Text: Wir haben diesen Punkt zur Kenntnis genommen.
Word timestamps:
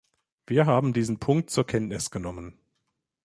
Wir 0.47 0.65
haben 0.65 0.93
diesen 0.93 1.19
Punkt 1.19 1.51
zur 1.51 1.67
Kenntnis 1.67 2.09
genommen. 2.09 2.57